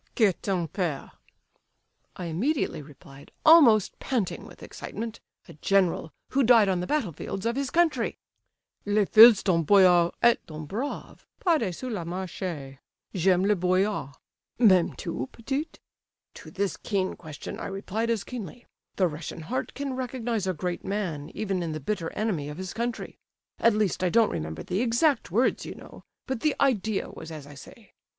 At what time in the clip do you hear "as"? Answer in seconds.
18.09-18.23, 27.31-27.45